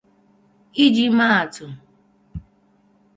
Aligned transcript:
I 0.83 0.85
ji 0.95 1.05
maa 1.17 1.35
atụ 1.41 1.65